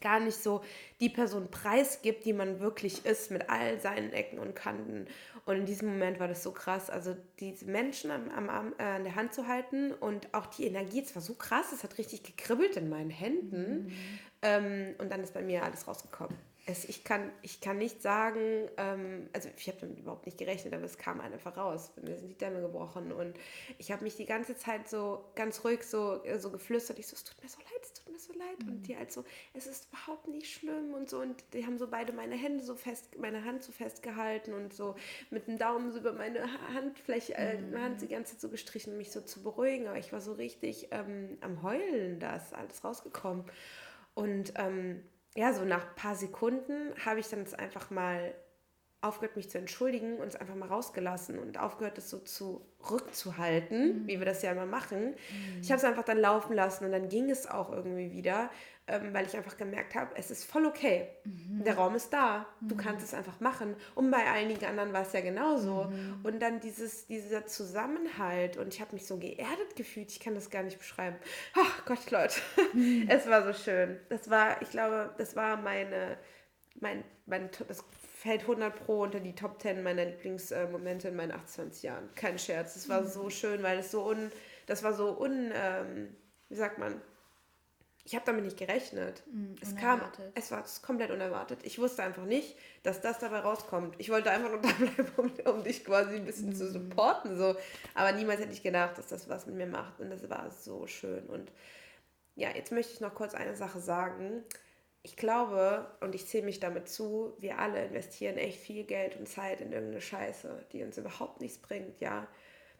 [0.00, 0.62] gar nicht so
[1.00, 5.06] die Person preisgibt, die man wirklich ist, mit all seinen Ecken und Kanten.
[5.46, 6.90] Und in diesem Moment war das so krass.
[6.90, 10.66] Also diese Menschen am, am, am äh, an der Hand zu halten und auch die
[10.66, 13.86] Energie, es war so krass, es hat richtig gekribbelt in meinen Händen.
[13.86, 13.92] Mhm.
[14.42, 16.36] Ähm, und dann ist bei mir alles rausgekommen
[16.68, 20.74] es, ich, kann, ich kann nicht sagen, ähm, also ich habe damit überhaupt nicht gerechnet,
[20.74, 21.90] aber es kam einfach raus.
[22.02, 23.34] Mir sind die Dämme gebrochen und
[23.78, 26.98] ich habe mich die ganze Zeit so ganz ruhig so, so geflüstert.
[26.98, 28.64] Ich so, es tut mir so leid, es tut mir so leid.
[28.64, 28.68] Mhm.
[28.68, 31.20] Und die halt so, es ist überhaupt nicht schlimm und so.
[31.20, 34.96] Und die haben so beide meine Hände so fest, meine Hand so festgehalten und so
[35.30, 37.80] mit dem Daumen so über meine Handfläche, äh, mhm.
[37.80, 39.88] Hand die ganze Zeit so gestrichen, um mich so zu beruhigen.
[39.88, 43.44] Aber ich war so richtig ähm, am Heulen, da ist alles rausgekommen.
[44.14, 45.02] Und ähm,
[45.36, 48.34] ja, so nach ein paar Sekunden habe ich dann jetzt einfach mal
[49.00, 54.06] aufgehört, mich zu entschuldigen und es einfach mal rausgelassen und aufgehört, es so zurückzuhalten, mhm.
[54.08, 55.10] wie wir das ja immer machen.
[55.10, 55.60] Mhm.
[55.62, 58.50] Ich habe es einfach dann laufen lassen und dann ging es auch irgendwie wieder
[58.90, 61.08] ähm, weil ich einfach gemerkt habe, es ist voll okay.
[61.24, 61.62] Mhm.
[61.64, 62.46] Der Raum ist da.
[62.62, 62.78] Du mhm.
[62.78, 63.76] kannst es einfach machen.
[63.94, 65.84] Und bei einigen anderen war es ja genauso.
[65.84, 66.20] Mhm.
[66.22, 70.10] Und dann dieses, dieser Zusammenhalt und ich habe mich so geerdet gefühlt.
[70.10, 71.16] Ich kann das gar nicht beschreiben.
[71.54, 72.40] Ach Gott, Leute.
[72.72, 73.06] Mhm.
[73.10, 73.98] es war so schön.
[74.08, 76.16] Das war, ich glaube, das war meine,
[76.80, 77.84] mein, mein, das
[78.18, 82.08] fällt 100 pro unter die Top 10 meiner Lieblingsmomente in meinen 28 Jahren.
[82.16, 82.74] Kein Scherz.
[82.74, 83.30] Es war so mhm.
[83.30, 84.32] schön, weil es so un,
[84.66, 86.16] das war so un, ähm,
[86.48, 87.00] wie sagt man,
[88.04, 89.22] ich habe damit nicht gerechnet.
[89.30, 90.00] Mm, es kam,
[90.34, 91.60] es war komplett unerwartet.
[91.62, 93.94] Ich wusste einfach nicht, dass das dabei rauskommt.
[93.98, 96.54] Ich wollte einfach nur da bleiben, um, um dich quasi ein bisschen mm.
[96.56, 97.36] zu supporten.
[97.36, 97.54] So.
[97.94, 100.00] Aber niemals hätte ich gedacht, dass das was mit mir macht.
[100.00, 101.26] Und das war so schön.
[101.26, 101.52] Und
[102.34, 104.42] ja, jetzt möchte ich noch kurz eine Sache sagen.
[105.02, 109.28] Ich glaube, und ich zähle mich damit zu, wir alle investieren echt viel Geld und
[109.28, 112.28] Zeit in irgendeine Scheiße, die uns überhaupt nichts bringt, ja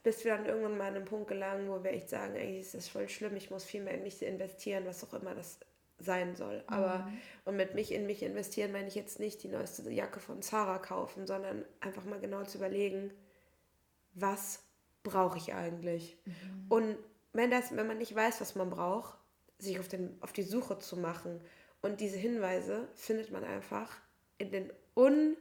[0.03, 2.75] bis wir dann irgendwann mal an einen Punkt gelangen, wo wir echt sagen, eigentlich ist
[2.75, 5.59] das voll schlimm, ich muss viel mehr in mich investieren, was auch immer das
[5.99, 6.63] sein soll.
[6.69, 7.19] Aber mhm.
[7.45, 10.79] und mit mich in mich investieren meine ich jetzt nicht die neueste Jacke von Zara
[10.79, 13.13] kaufen, sondern einfach mal genau zu überlegen,
[14.15, 14.63] was
[15.03, 16.17] brauche ich eigentlich?
[16.25, 16.67] Mhm.
[16.69, 16.97] Und
[17.33, 19.19] wenn das, wenn man nicht weiß, was man braucht,
[19.59, 21.41] sich auf, den, auf die Suche zu machen.
[21.81, 23.97] Und diese Hinweise findet man einfach
[24.38, 25.37] in den un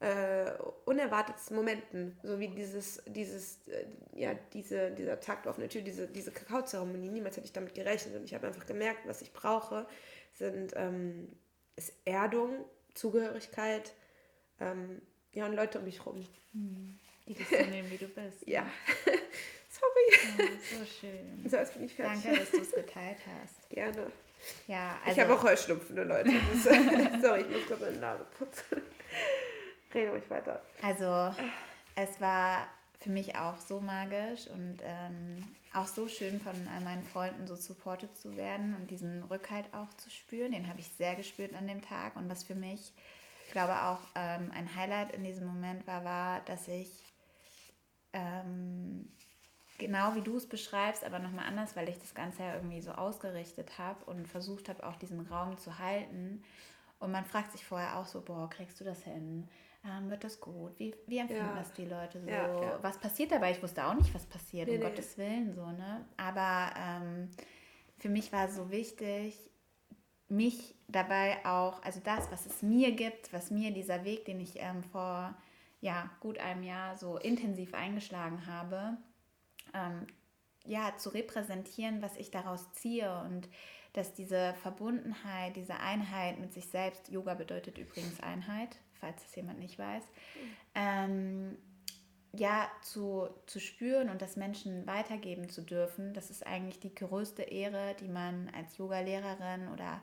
[0.00, 0.52] äh,
[0.86, 6.08] unerwartetsten Momenten, so wie dieses, dieses, äh, ja, diese, dieser Takt auf eine Tür, diese,
[6.08, 9.86] diese Kakaozeremonie, niemals hätte ich damit gerechnet und ich habe einfach gemerkt, was ich brauche,
[10.32, 11.28] sind, ähm,
[11.76, 13.92] ist Erdung, Zugehörigkeit,
[14.58, 16.26] ähm, ja, und Leute um mich rum.
[16.52, 16.98] Hm.
[17.28, 18.46] Die dich so nehmen, wie du bist.
[18.46, 18.66] ja.
[19.68, 20.48] Sorry.
[20.50, 21.48] Oh, so schön.
[21.48, 22.22] So, jetzt bin ich fertig.
[22.24, 23.70] Danke, dass du es geteilt hast.
[23.70, 24.10] Gerne.
[24.66, 26.30] Ja, also ich habe auch Heuschnupfen, Leute.
[27.22, 28.82] Sorry, ich muss gerade meine Nase putzen.
[29.92, 30.62] Rede ruhig weiter.
[30.82, 31.34] Also,
[31.96, 32.66] es war
[33.00, 36.52] für mich auch so magisch und ähm, auch so schön von
[36.84, 40.52] meinen Freunden so supported zu werden und diesen Rückhalt auch zu spüren.
[40.52, 42.16] Den habe ich sehr gespürt an dem Tag.
[42.16, 42.92] Und was für mich,
[43.46, 46.90] ich glaube, auch ähm, ein Highlight in diesem Moment war, war, dass ich
[48.12, 49.08] ähm,
[49.80, 52.92] genau wie du es beschreibst, aber nochmal anders, weil ich das Ganze ja irgendwie so
[52.92, 56.44] ausgerichtet habe und versucht habe, auch diesen Raum zu halten.
[57.00, 59.48] Und man fragt sich vorher auch so, boah, kriegst du das hin?
[59.84, 60.78] ähm, wird das gut?
[60.78, 61.56] Wie, wie empfinden ja.
[61.56, 62.28] das die Leute so?
[62.28, 62.78] Ja, ja.
[62.82, 63.52] Was passiert dabei?
[63.52, 64.88] Ich wusste auch nicht, was passiert, nee, um nee.
[64.88, 66.04] Gottes Willen so, ne?
[66.16, 67.30] Aber ähm,
[67.98, 69.38] für mich war so wichtig,
[70.28, 74.60] mich dabei auch, also das, was es mir gibt, was mir dieser Weg, den ich
[74.60, 75.34] ähm, vor
[75.80, 78.98] ja, gut einem Jahr so intensiv eingeschlagen habe,
[79.74, 80.06] ähm,
[80.64, 83.48] ja, zu repräsentieren, was ich daraus ziehe und
[83.92, 89.58] dass diese Verbundenheit, diese Einheit mit sich selbst, Yoga bedeutet übrigens Einheit, falls es jemand
[89.58, 90.04] nicht weiß,
[90.74, 91.56] ähm,
[92.32, 97.42] ja, zu, zu spüren und das Menschen weitergeben zu dürfen, das ist eigentlich die größte
[97.42, 100.00] Ehre, die man als Yoga-Lehrerin oder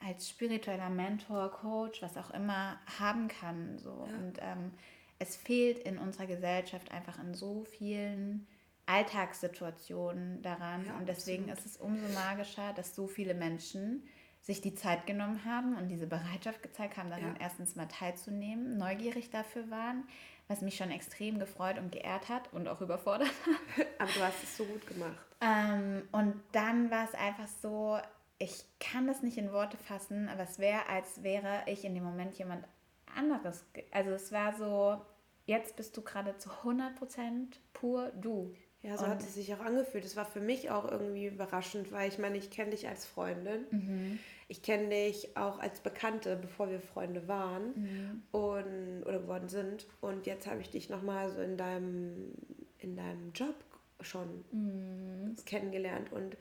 [0.00, 3.78] als spiritueller Mentor, Coach, was auch immer haben kann.
[3.78, 4.06] So.
[4.08, 4.16] Ja.
[4.18, 4.72] Und ähm,
[5.18, 8.46] es fehlt in unserer Gesellschaft einfach in so vielen
[8.86, 10.86] Alltagssituationen daran.
[10.86, 11.58] Ja, und deswegen absolut.
[11.58, 14.02] ist es umso magischer, dass so viele Menschen
[14.40, 17.40] sich die Zeit genommen haben und diese Bereitschaft gezeigt haben, daran ja.
[17.40, 20.04] erstens mal teilzunehmen, neugierig dafür waren,
[20.48, 23.86] was mich schon extrem gefreut und geehrt hat und auch überfordert hat.
[23.98, 25.16] Aber du hast es so gut gemacht.
[25.40, 27.98] Ähm, und dann war es einfach so,
[28.38, 32.04] ich kann das nicht in Worte fassen, aber es wäre, als wäre ich in dem
[32.04, 32.66] Moment jemand
[33.14, 33.64] anderes.
[33.92, 35.00] Also es war so,
[35.46, 38.54] jetzt bist du gerade zu 100% pur du.
[38.84, 40.04] Ja, so und hat es sich auch angefühlt.
[40.04, 43.64] Es war für mich auch irgendwie überraschend, weil ich meine, ich kenne dich als Freundin.
[43.70, 44.18] Mhm.
[44.46, 48.22] Ich kenne dich auch als Bekannte, bevor wir Freunde waren mhm.
[48.30, 49.86] und, oder geworden sind.
[50.02, 52.34] Und jetzt habe ich dich nochmal so in deinem,
[52.78, 53.54] in deinem Job
[54.02, 55.34] schon mhm.
[55.46, 56.36] kennengelernt und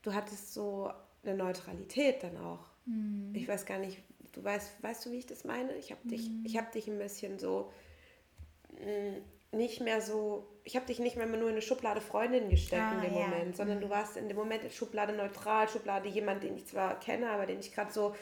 [0.00, 0.90] du hattest so
[1.22, 2.70] eine Neutralität dann auch.
[2.86, 3.32] Mhm.
[3.34, 3.98] Ich weiß gar nicht,
[4.32, 5.74] du weißt, weißt du, wie ich das meine?
[5.76, 6.42] Ich habe dich, mhm.
[6.46, 7.70] ich habe dich ein bisschen so
[8.80, 12.48] mh, mm, nicht mehr so, ich habe dich nicht mehr nur in eine Schublade Freundin
[12.48, 13.26] gesteckt ah, in dem ja.
[13.26, 13.90] Moment, sondern du mhm.
[13.90, 17.72] warst in dem Moment Schublade neutral, Schublade jemand, den ich zwar kenne, aber den ich
[17.72, 18.14] gerade so,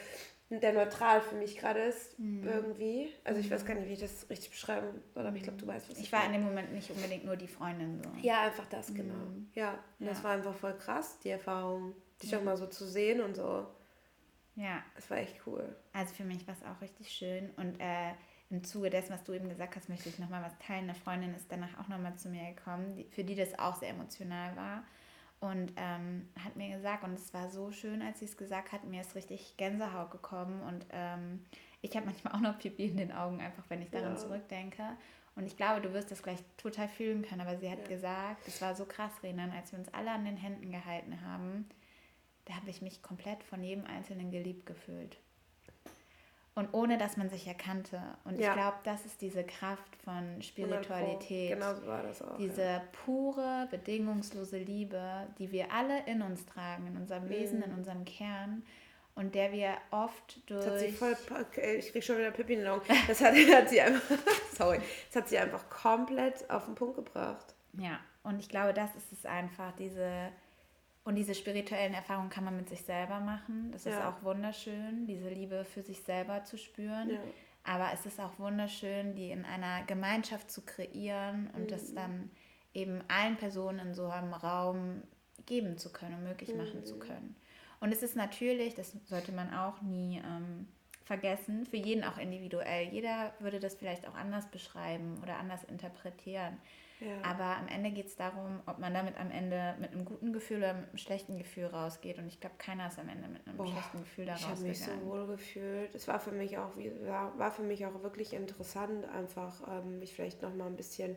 [0.49, 2.47] der neutral für mich gerade ist, mhm.
[2.47, 3.09] irgendwie.
[3.25, 5.67] Also ich weiß gar nicht, wie ich das richtig beschreiben soll, aber ich glaube, du
[5.67, 8.03] weißt, was ich Ich war in dem Moment nicht unbedingt nur die Freundin.
[8.03, 8.11] So.
[8.21, 9.15] Ja, einfach das, genau.
[9.15, 9.51] Mhm.
[9.55, 10.13] Ja, und ja.
[10.13, 12.39] das war einfach voll krass, die Erfahrung, dich ja.
[12.39, 13.67] auch mal so zu sehen und so.
[14.57, 14.83] Ja.
[14.97, 15.77] Das war echt cool.
[15.93, 18.13] Also für mich war es auch richtig schön und äh,
[18.51, 20.85] im Zuge dessen, was du eben gesagt hast, möchte ich nochmal was teilen.
[20.85, 23.91] Eine Freundin ist danach auch nochmal zu mir gekommen, die, für die das auch sehr
[23.91, 24.85] emotional war.
[25.39, 28.85] Und ähm, hat mir gesagt, und es war so schön, als sie es gesagt hat,
[28.85, 30.61] mir ist richtig Gänsehaut gekommen.
[30.63, 31.47] Und ähm,
[31.81, 34.19] ich habe manchmal auch noch Pipi in den Augen, einfach wenn ich daran ja.
[34.19, 34.83] zurückdenke.
[35.37, 37.41] Und ich glaube, du wirst das gleich total fühlen können.
[37.41, 37.87] Aber sie hat ja.
[37.87, 41.69] gesagt, es war so krass, Renan, als wir uns alle an den Händen gehalten haben,
[42.47, 45.19] da habe ich mich komplett von jedem Einzelnen geliebt gefühlt
[46.55, 48.01] und ohne dass man sich erkannte.
[48.25, 48.49] Und ja.
[48.49, 51.53] ich glaube, das ist diese Kraft von Spiritualität.
[51.53, 52.37] Genau so war das auch.
[52.37, 52.83] Diese ja.
[53.05, 57.65] pure, bedingungslose Liebe, die wir alle in uns tragen, in unserem Wesen, mhm.
[57.65, 58.65] in unserem Kern.
[59.15, 60.65] Und der wir oft durch.
[60.65, 61.17] Das hat sie voll,
[61.79, 62.83] ich krieg schon wieder Pippi in den Augen.
[63.07, 64.17] Das hat, hat sie einfach,
[64.57, 64.81] sorry,
[65.13, 67.55] das hat sie einfach komplett auf den Punkt gebracht.
[67.75, 70.31] Ja, und ich glaube, das ist es einfach, diese
[71.11, 73.73] und diese spirituellen Erfahrungen kann man mit sich selber machen.
[73.73, 73.99] Das ja.
[73.99, 77.11] ist auch wunderschön, diese Liebe für sich selber zu spüren.
[77.11, 77.19] Ja.
[77.65, 81.67] Aber es ist auch wunderschön, die in einer Gemeinschaft zu kreieren und mhm.
[81.67, 82.31] das dann
[82.75, 85.03] eben allen Personen in so einem Raum
[85.47, 87.01] geben zu können und möglich machen zu mhm.
[87.01, 87.37] können.
[87.81, 90.69] Und es ist natürlich, das sollte man auch nie ähm,
[91.11, 92.87] vergessen, für jeden auch individuell.
[92.87, 96.57] Jeder würde das vielleicht auch anders beschreiben oder anders interpretieren.
[97.23, 100.59] Aber am Ende geht es darum, ob man damit am Ende mit einem guten Gefühl
[100.59, 102.19] oder mit einem schlechten Gefühl rausgeht.
[102.19, 104.71] Und ich glaube, keiner ist am Ende mit einem Boah, schlechten Gefühl da rausgegangen.
[104.71, 105.95] Ich habe mich so wohl gefühlt.
[105.95, 110.15] Es war für mich auch, war, war für mich auch wirklich interessant, einfach ähm, mich
[110.15, 111.17] vielleicht nochmal ein bisschen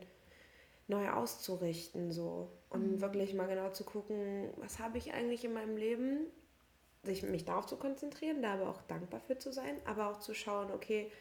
[0.88, 3.01] neu auszurichten so und mhm.
[3.01, 6.27] wirklich mal genau zu gucken, was habe ich eigentlich in meinem Leben,
[7.03, 10.33] sich mich darauf zu konzentrieren, da aber auch dankbar für zu sein, aber auch zu
[10.33, 11.11] schauen, okay,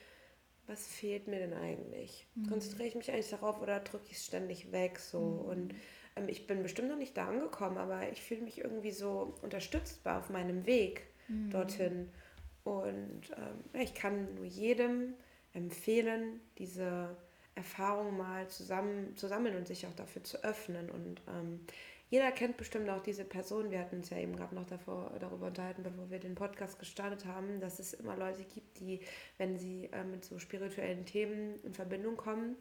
[0.67, 2.27] was fehlt mir denn eigentlich?
[2.35, 2.49] Mhm.
[2.49, 5.21] Konzentriere ich mich eigentlich darauf oder drücke ich es ständig weg so?
[5.21, 5.49] Mhm.
[5.49, 5.75] Und
[6.17, 10.21] ähm, ich bin bestimmt noch nicht da angekommen, aber ich fühle mich irgendwie so unterstützbar
[10.21, 11.51] auf meinem Weg mhm.
[11.51, 12.11] dorthin.
[12.65, 15.15] Und ähm, ich kann nur jedem
[15.53, 17.17] empfehlen, diese
[17.55, 20.91] Erfahrung mal zusammen zu sammeln und sich auch dafür zu öffnen.
[20.91, 21.61] Und ähm,
[22.13, 23.71] jeder kennt bestimmt auch diese Person.
[23.71, 27.25] Wir hatten uns ja eben gerade noch davor, darüber unterhalten, bevor wir den Podcast gestartet
[27.25, 29.01] haben, dass es immer Leute gibt, die,
[29.39, 32.57] wenn sie äh, mit so spirituellen Themen in Verbindung kommen,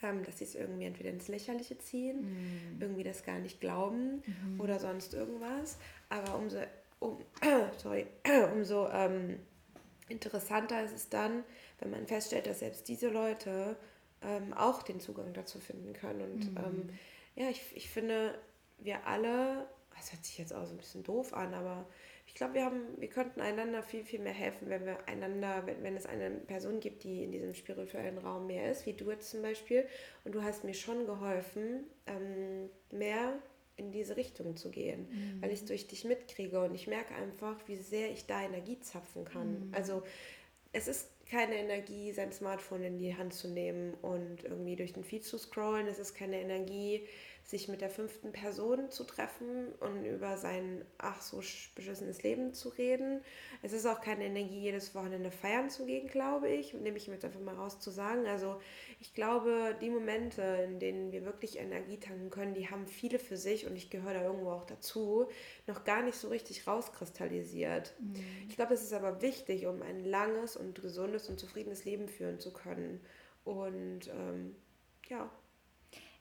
[0.00, 2.80] ähm, dass sie es irgendwie entweder ins Lächerliche ziehen, mm.
[2.80, 4.60] irgendwie das gar nicht glauben mm.
[4.60, 5.78] oder sonst irgendwas.
[6.08, 6.58] Aber umso,
[7.00, 7.18] um,
[7.78, 8.06] sorry,
[8.54, 9.40] umso ähm,
[10.08, 11.42] interessanter ist es dann,
[11.80, 13.74] wenn man feststellt, dass selbst diese Leute
[14.22, 16.20] ähm, auch den Zugang dazu finden können.
[16.20, 16.90] Und mm.
[17.34, 18.38] ja, ich, ich finde,
[18.78, 21.86] wir alle, das hört sich jetzt auch so ein bisschen doof an, aber
[22.26, 25.82] ich glaube, wir haben, wir könnten einander viel, viel mehr helfen, wenn wir einander, wenn,
[25.82, 29.30] wenn es eine Person gibt, die in diesem spirituellen Raum mehr ist, wie du jetzt
[29.30, 29.86] zum Beispiel,
[30.24, 33.38] und du hast mir schon geholfen, ähm, mehr
[33.76, 35.42] in diese Richtung zu gehen, mhm.
[35.42, 38.78] weil ich es durch dich mitkriege und ich merke einfach, wie sehr ich da Energie
[38.80, 39.68] zapfen kann.
[39.68, 39.74] Mhm.
[39.74, 40.02] Also
[40.72, 45.04] es ist keine Energie, sein Smartphone in die Hand zu nehmen und irgendwie durch den
[45.04, 45.86] Feed zu scrollen.
[45.86, 47.06] Es ist keine Energie,
[47.48, 51.40] sich mit der fünften Person zu treffen und über sein ach so
[51.74, 53.22] beschissenes Leben zu reden.
[53.62, 56.74] Es ist auch keine Energie, jedes Wochenende feiern zu gehen, glaube ich.
[56.74, 58.26] Nehme ich mir jetzt einfach mal raus zu sagen.
[58.26, 58.60] Also
[59.00, 63.38] ich glaube, die Momente, in denen wir wirklich Energie tanken können, die haben viele für
[63.38, 65.30] sich und ich gehöre da irgendwo auch dazu,
[65.66, 67.94] noch gar nicht so richtig rauskristallisiert.
[67.98, 68.14] Mhm.
[68.46, 72.40] Ich glaube, das ist aber wichtig, um ein langes und gesundes und zufriedenes Leben führen
[72.40, 73.00] zu können.
[73.44, 74.54] Und ähm,
[75.08, 75.30] ja,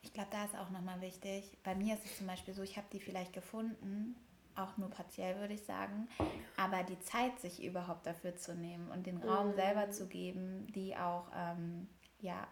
[0.02, 1.58] ich glaube, da ist auch nochmal wichtig.
[1.64, 4.16] Bei mir ist es zum Beispiel so, ich habe die vielleicht gefunden,
[4.56, 6.08] auch nur partiell würde ich sagen,
[6.56, 9.56] aber die Zeit, sich überhaupt dafür zu nehmen und den Raum mhm.
[9.56, 11.88] selber zu geben, die auch ähm,
[12.20, 12.48] ja,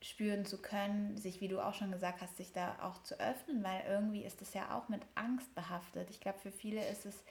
[0.00, 3.62] spüren zu können, sich, wie du auch schon gesagt hast, sich da auch zu öffnen,
[3.62, 6.10] weil irgendwie ist es ja auch mit Angst behaftet.
[6.10, 7.24] Ich glaube, für viele ist es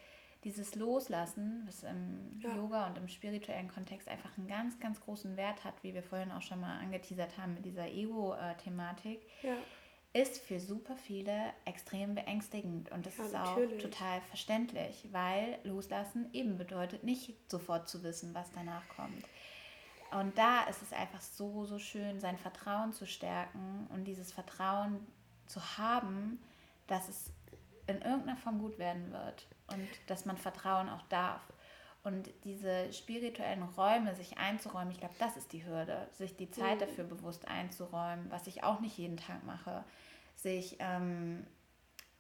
[0.46, 2.56] dieses Loslassen, was im ja.
[2.56, 6.32] Yoga und im spirituellen Kontext einfach einen ganz, ganz großen Wert hat, wie wir vorhin
[6.32, 9.56] auch schon mal angeteasert haben mit dieser Ego-Thematik, ja.
[10.14, 12.92] ist für super viele extrem beängstigend.
[12.92, 13.86] Und das ja, ist natürlich.
[13.86, 19.26] auch total verständlich, weil Loslassen eben bedeutet, nicht sofort zu wissen, was danach kommt.
[20.12, 25.00] Und da ist es einfach so, so schön, sein Vertrauen zu stärken und dieses Vertrauen
[25.48, 26.40] zu haben,
[26.86, 27.32] dass es
[27.88, 31.42] in irgendeiner Form gut werden wird und dass man Vertrauen auch darf.
[32.04, 36.76] Und diese spirituellen Räume sich einzuräumen, ich glaube, das ist die Hürde, sich die Zeit
[36.76, 36.80] mhm.
[36.82, 39.84] dafür bewusst einzuräumen, was ich auch nicht jeden Tag mache,
[40.36, 41.48] sich ähm,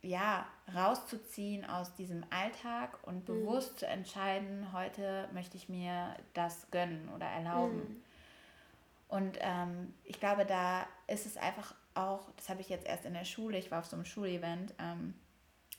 [0.01, 3.25] ja rauszuziehen aus diesem Alltag und mhm.
[3.25, 7.77] bewusst zu entscheiden, heute möchte ich mir das gönnen oder erlauben.
[7.77, 8.03] Mhm.
[9.07, 13.13] Und ähm, ich glaube, da ist es einfach auch, das habe ich jetzt erst in
[13.13, 15.13] der Schule, ich war auf so einem Schulevent, ähm,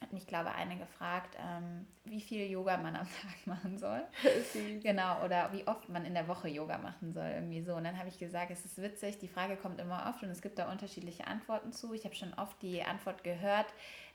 [0.01, 4.03] hat mich, glaube ich, eine gefragt, ähm, wie viel Yoga man am Tag machen soll.
[4.83, 7.75] genau, oder wie oft man in der Woche Yoga machen soll, irgendwie so.
[7.75, 10.43] Und dann habe ich gesagt, es ist witzig, die Frage kommt immer oft und es
[10.43, 11.95] gibt da unterschiedliche Antworten zu.
[11.95, 13.67] Ich habe schon oft die Antwort gehört,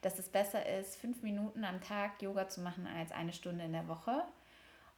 [0.02, 3.74] dass es besser ist, fünf Minuten am Tag Yoga zu machen als eine Stunde in
[3.74, 4.24] der Woche.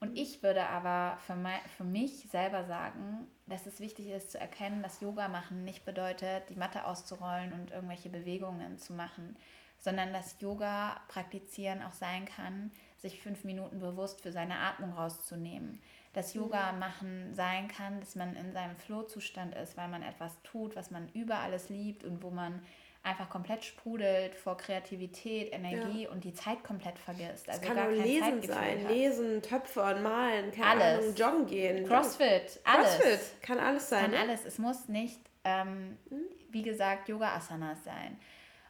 [0.04, 4.38] Und ich würde aber für, mein, für mich selber sagen, dass es wichtig ist zu
[4.38, 9.38] erkennen, dass Yoga machen nicht bedeutet, die Matte auszurollen und irgendwelche Bewegungen zu machen,
[9.84, 15.82] sondern dass Yoga praktizieren auch sein kann, sich fünf Minuten bewusst für seine Atmung rauszunehmen.
[16.14, 16.80] Dass Yoga mhm.
[16.80, 21.10] machen sein kann, dass man in seinem Flow-Zustand ist, weil man etwas tut, was man
[21.10, 22.62] über alles liebt und wo man
[23.04, 26.12] einfach komplett sprudelt vor Kreativität, Energie ja.
[26.12, 27.50] und die Zeit komplett vergisst.
[27.50, 28.90] Also es kann gar kein Lesen sein, hat.
[28.90, 31.00] Lesen, Töpfern, malen, keine alles.
[31.00, 31.86] Ahnung, joggen gehen.
[31.86, 32.98] Crossfit, alles.
[32.98, 34.04] Crossfit, kann alles sein.
[34.04, 34.20] Kann ne?
[34.20, 34.46] alles.
[34.46, 36.24] Es muss nicht, ähm, hm?
[36.52, 38.18] wie gesagt, Yoga-Asanas sein.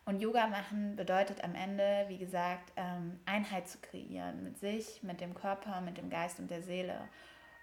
[0.06, 5.22] Und Yoga machen bedeutet am Ende, wie gesagt, ähm, Einheit zu kreieren mit sich, mit
[5.22, 7.00] dem Körper, mit dem Geist und der Seele.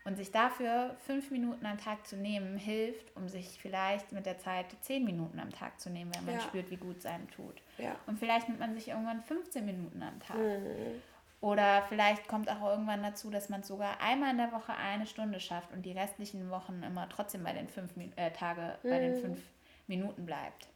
[0.04, 4.38] Und sich dafür fünf Minuten am Tag zu nehmen, hilft, um sich vielleicht mit der
[4.38, 6.40] Zeit zehn Minuten am Tag zu nehmen, wenn man ja.
[6.40, 7.60] spürt, wie gut es einem tut.
[7.76, 7.94] Ja.
[8.06, 10.38] Und vielleicht nimmt man sich irgendwann 15 Minuten am Tag.
[10.38, 11.02] Mhm.
[11.42, 15.40] Oder vielleicht kommt auch irgendwann dazu, dass man sogar einmal in der Woche eine Stunde
[15.40, 18.88] schafft und die restlichen Wochen immer trotzdem bei den fünf äh, Tage mhm.
[18.88, 19.20] bei den mhm.
[19.20, 19.40] fünf
[19.86, 20.68] Minuten bleibt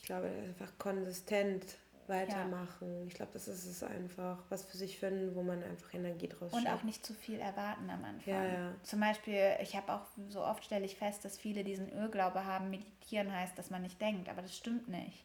[0.00, 3.00] ich glaube, einfach konsistent weitermachen.
[3.00, 3.06] Ja.
[3.06, 6.52] Ich glaube, das ist es einfach, was für sich finden, wo man einfach Energie draus
[6.52, 8.34] Und auch nicht zu viel erwarten am Anfang.
[8.34, 8.74] Ja, ja.
[8.82, 12.70] Zum Beispiel, ich habe auch so oft stelle ich fest, dass viele diesen Irrglaube haben,
[12.70, 15.24] meditieren heißt, dass man nicht denkt, aber das stimmt nicht.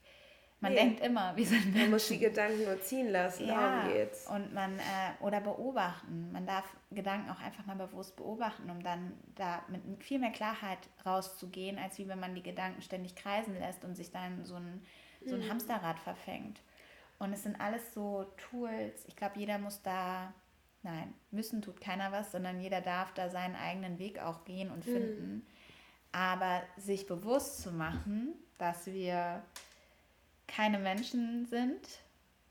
[0.62, 0.80] Man nee.
[0.80, 1.82] denkt immer, wir sind Menschen.
[1.82, 4.28] Man muss die Gedanken nur ziehen lassen, ja, darum geht's.
[4.28, 6.32] Und man, äh, oder beobachten.
[6.32, 10.80] Man darf Gedanken auch einfach mal bewusst beobachten, um dann da mit viel mehr Klarheit
[11.06, 14.82] rauszugehen, als wie wenn man die Gedanken ständig kreisen lässt und sich dann so ein,
[15.26, 15.50] so ein mhm.
[15.50, 16.62] Hamsterrad verfängt.
[17.20, 19.06] Und es sind alles so Tools.
[19.08, 20.34] Ich glaube, jeder muss da,
[20.84, 24.88] nein, müssen tut keiner was, sondern jeder darf da seinen eigenen Weg auch gehen und
[24.88, 24.92] mhm.
[24.92, 25.34] finden.
[25.34, 25.46] Mhm.
[26.12, 29.44] Aber sich bewusst zu machen, dass wir
[30.56, 31.82] keine Menschen sind,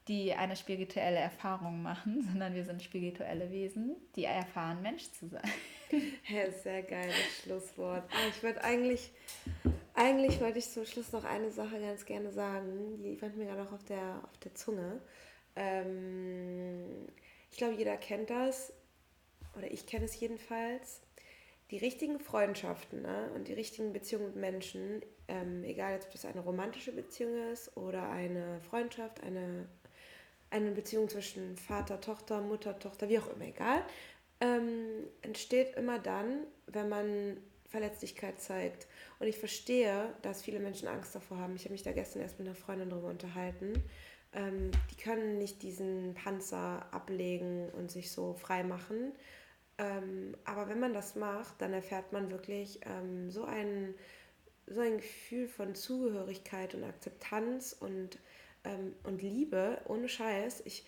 [0.08, 5.50] die eine spirituelle Erfahrung machen, sondern wir sind spirituelle Wesen, die erfahren, Mensch zu sein.
[6.28, 8.02] Ja, sehr geiles Schlusswort.
[8.10, 9.12] Ah, ich wollte eigentlich,
[9.92, 13.00] eigentlich wollte ich zum Schluss noch eine Sache ganz gerne sagen.
[13.04, 15.00] Die fand mir gerade auch auf der, auf der Zunge.
[15.54, 17.06] Ähm,
[17.52, 18.72] ich glaube, jeder kennt das,
[19.56, 21.00] oder ich kenne es jedenfalls.
[21.70, 26.40] Die richtigen Freundschaften ne, und die richtigen Beziehungen mit Menschen ähm, egal ob das eine
[26.40, 29.66] romantische Beziehung ist oder eine Freundschaft, eine,
[30.50, 33.84] eine Beziehung zwischen Vater, Tochter, Mutter, Tochter, wie auch immer, egal,
[34.40, 38.86] ähm, entsteht immer dann, wenn man Verletzlichkeit zeigt.
[39.18, 41.56] Und ich verstehe, dass viele Menschen Angst davor haben.
[41.56, 43.72] Ich habe mich da gestern erst mit einer Freundin darüber unterhalten.
[44.32, 49.12] Ähm, die können nicht diesen Panzer ablegen und sich so frei machen.
[49.78, 53.94] Ähm, aber wenn man das macht, dann erfährt man wirklich ähm, so einen
[54.66, 58.18] so ein Gefühl von Zugehörigkeit und Akzeptanz und,
[58.64, 60.62] ähm, und Liebe, ohne Scheiß.
[60.64, 60.84] Ich,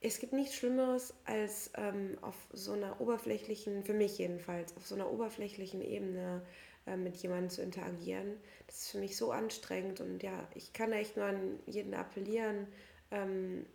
[0.00, 4.94] es gibt nichts Schlimmeres, als ähm, auf so einer oberflächlichen, für mich jedenfalls, auf so
[4.94, 6.42] einer oberflächlichen Ebene
[6.86, 8.34] äh, mit jemandem zu interagieren.
[8.66, 12.66] Das ist für mich so anstrengend und ja, ich kann echt nur an jeden appellieren,
[13.10, 13.66] ähm,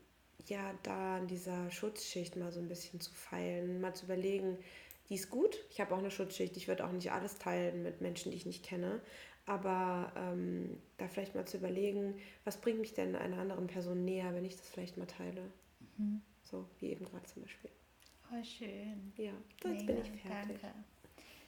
[0.48, 4.58] ja, da an dieser Schutzschicht mal so ein bisschen zu feilen, mal zu überlegen,
[5.12, 5.60] die ist gut.
[5.70, 6.56] Ich habe auch eine Schutzschicht.
[6.56, 9.02] Ich würde auch nicht alles teilen mit Menschen, die ich nicht kenne.
[9.46, 14.34] Aber ähm, da vielleicht mal zu überlegen, was bringt mich denn einer anderen Person näher,
[14.34, 15.52] wenn ich das vielleicht mal teile.
[15.98, 16.22] Mhm.
[16.44, 17.72] So wie eben gerade zum Beispiel.
[18.30, 19.14] Voll schön.
[19.18, 19.34] Ja,
[19.66, 20.62] jetzt bin ich fertig.
[20.62, 20.74] Danke.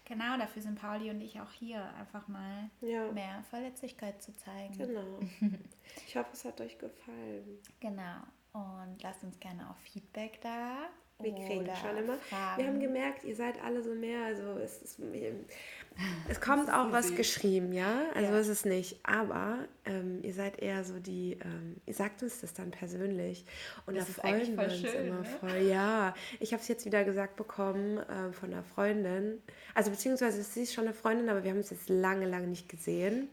[0.06, 3.10] Genau, dafür sind Pauli und ich auch hier, einfach mal ja.
[3.12, 4.77] mehr Verletzlichkeit zu zeigen.
[4.77, 5.19] Genau.
[6.08, 7.60] Ich hoffe, es hat euch gefallen.
[7.79, 8.21] Genau.
[8.53, 10.89] Und lasst uns gerne auch Feedback da.
[11.24, 12.17] Wir kriegen schon immer.
[12.17, 12.57] Fragen.
[12.61, 14.26] Wir haben gemerkt, ihr seid alle so mehr.
[14.26, 14.99] Also es, ist,
[16.30, 18.03] es kommt auch was geschrieben, ja.
[18.13, 18.39] Also ja.
[18.39, 18.99] ist es nicht.
[19.03, 23.45] Aber ähm, ihr seid eher so die, ähm, ihr sagt uns das dann persönlich.
[23.86, 25.26] Und das da freuen wir uns schön, immer ne?
[25.39, 25.57] voll.
[25.61, 29.41] Ja, ich habe es jetzt wieder gesagt bekommen äh, von einer Freundin.
[29.74, 32.69] Also beziehungsweise sie ist schon eine Freundin, aber wir haben uns jetzt lange, lange nicht
[32.69, 33.30] gesehen.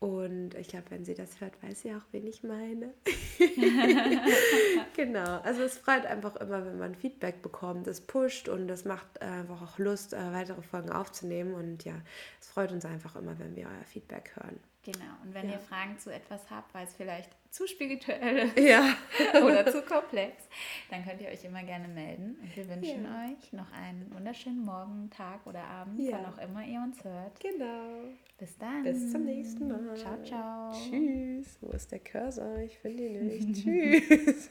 [0.00, 2.94] Und ich glaube, wenn sie das hört, weiß sie auch, wen ich meine.
[4.94, 5.40] genau.
[5.40, 7.88] Also es freut einfach immer, wenn man Feedback bekommt.
[7.88, 11.54] Es pusht und es macht einfach auch Lust, äh, weitere Folgen aufzunehmen.
[11.54, 11.94] Und ja,
[12.40, 14.60] es freut uns einfach immer, wenn wir euer Feedback hören.
[14.84, 15.12] Genau.
[15.24, 15.54] Und wenn ja.
[15.54, 18.94] ihr Fragen zu etwas habt, weil es vielleicht zu spirituell ja.
[19.44, 20.48] oder zu komplex,
[20.90, 22.36] dann könnt ihr euch immer gerne melden.
[22.40, 23.26] Und wir wünschen ja.
[23.26, 26.12] euch noch einen wunderschönen Morgen, Tag oder Abend, ja.
[26.12, 27.40] wann auch immer ihr uns hört.
[27.40, 28.04] Genau.
[28.38, 28.84] Bis dann.
[28.84, 29.96] Bis zum nächsten Mal.
[29.96, 30.72] Ciao, ciao.
[30.72, 31.58] Tschüss.
[31.60, 32.58] Wo ist der Cursor?
[32.58, 33.64] Ich finde ihn nicht.
[33.64, 34.50] Tschüss.